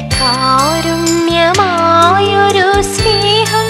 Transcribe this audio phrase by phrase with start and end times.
[0.00, 3.68] കാരുണ്യമായൊരു സ്നേഹം.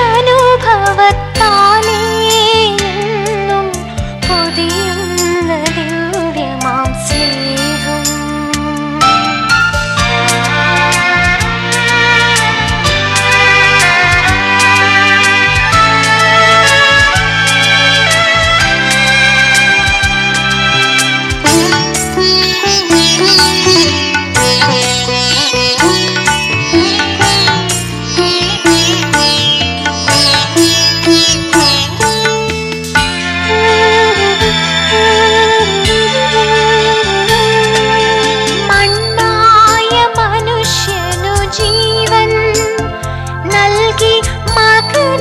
[44.56, 45.15] Mà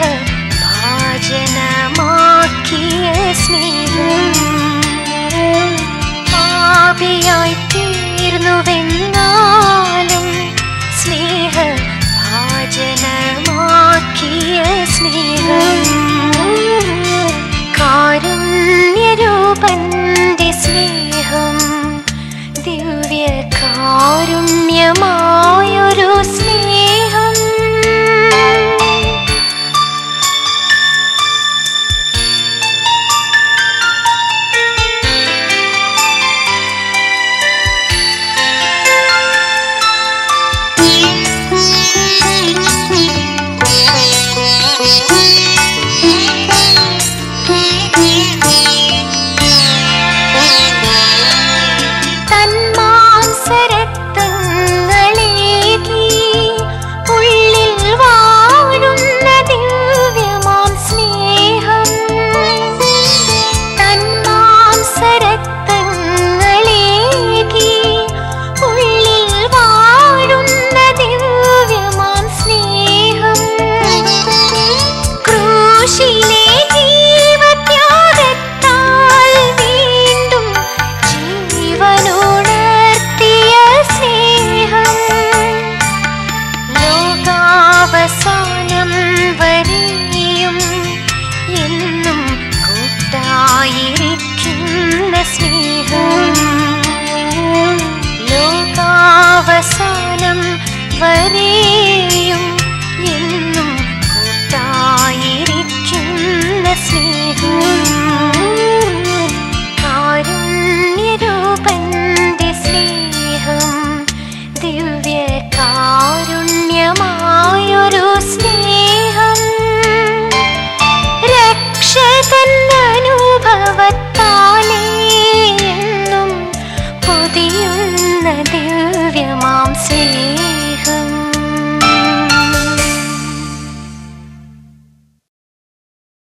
[0.00, 0.29] സ്നേഹ